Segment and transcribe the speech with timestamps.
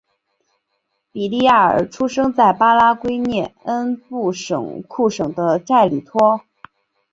[1.11, 4.33] 比利亚尔出生在巴拉圭涅恩布
[4.87, 6.41] 库省的塞里托。